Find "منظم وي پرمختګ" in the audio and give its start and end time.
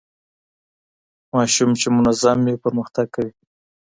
1.97-3.07